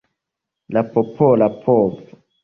[0.77, 2.01] La popola povo.